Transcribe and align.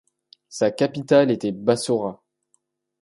Sa 0.49 0.71
capitale 0.71 1.29
était 1.29 1.51
Bassora. 1.51 2.23